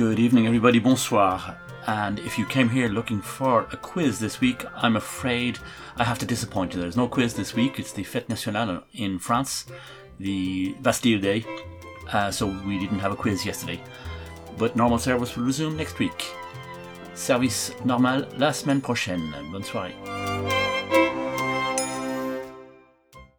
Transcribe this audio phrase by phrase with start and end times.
[0.00, 0.78] Good evening, everybody.
[0.78, 1.58] Bonsoir.
[1.86, 5.58] And if you came here looking for a quiz this week, I'm afraid
[5.98, 6.80] I have to disappoint you.
[6.80, 7.78] There's no quiz this week.
[7.78, 9.66] It's the Fête Nationale in France,
[10.18, 11.44] the Bastille Day.
[12.10, 13.78] Uh, so we didn't have a quiz yesterday.
[14.56, 16.32] But normal service will resume next week.
[17.14, 19.34] Service normal la semaine prochaine.
[19.52, 19.90] Bonsoir.